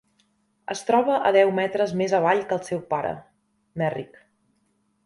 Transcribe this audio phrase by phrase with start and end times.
[0.75, 3.13] Es troba a deu metres més avall que el seu pare,
[3.83, 4.23] Merrick.